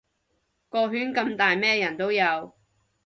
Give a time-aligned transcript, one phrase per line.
[0.69, 2.55] 個圈咁大咩人都有